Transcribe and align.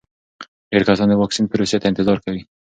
ډېر 0.71 0.83
کسان 0.87 1.07
د 1.09 1.13
واکسین 1.21 1.45
پروسې 1.49 1.77
ته 1.81 1.85
انتظار 1.91 2.17
کوي. 2.25 2.41